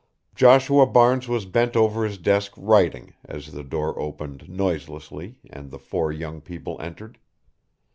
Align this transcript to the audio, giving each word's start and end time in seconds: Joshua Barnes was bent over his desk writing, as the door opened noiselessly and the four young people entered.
Joshua 0.33 0.87
Barnes 0.87 1.27
was 1.27 1.45
bent 1.45 1.75
over 1.75 2.03
his 2.05 2.17
desk 2.17 2.53
writing, 2.57 3.13
as 3.23 3.51
the 3.51 3.63
door 3.63 3.99
opened 3.99 4.49
noiselessly 4.49 5.35
and 5.47 5.69
the 5.69 5.77
four 5.77 6.11
young 6.11 6.41
people 6.41 6.81
entered. 6.81 7.19